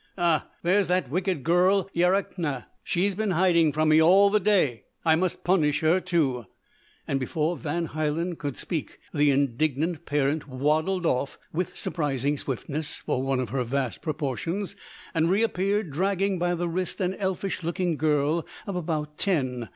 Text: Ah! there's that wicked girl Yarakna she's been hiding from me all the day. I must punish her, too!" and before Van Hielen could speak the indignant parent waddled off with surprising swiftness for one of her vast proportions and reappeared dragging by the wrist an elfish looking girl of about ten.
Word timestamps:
Ah! 0.17 0.49
there's 0.63 0.87
that 0.87 1.11
wicked 1.11 1.43
girl 1.43 1.87
Yarakna 1.93 2.65
she's 2.83 3.13
been 3.13 3.29
hiding 3.29 3.71
from 3.71 3.89
me 3.89 4.01
all 4.01 4.31
the 4.31 4.39
day. 4.39 4.85
I 5.05 5.15
must 5.15 5.43
punish 5.43 5.81
her, 5.81 5.99
too!" 5.99 6.47
and 7.07 7.19
before 7.19 7.55
Van 7.55 7.85
Hielen 7.89 8.35
could 8.35 8.57
speak 8.57 8.97
the 9.13 9.29
indignant 9.29 10.07
parent 10.07 10.47
waddled 10.47 11.05
off 11.05 11.37
with 11.53 11.77
surprising 11.77 12.39
swiftness 12.39 12.95
for 12.95 13.21
one 13.21 13.39
of 13.39 13.49
her 13.49 13.63
vast 13.63 14.01
proportions 14.01 14.75
and 15.13 15.29
reappeared 15.29 15.91
dragging 15.91 16.39
by 16.39 16.55
the 16.55 16.67
wrist 16.67 16.99
an 16.99 17.13
elfish 17.13 17.61
looking 17.61 17.95
girl 17.95 18.43
of 18.65 18.75
about 18.75 19.19
ten. 19.19 19.69